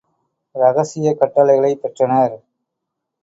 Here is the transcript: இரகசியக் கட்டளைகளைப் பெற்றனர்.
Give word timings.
இரகசியக் 0.55 1.19
கட்டளைகளைப் 1.19 1.81
பெற்றனர். 1.81 2.35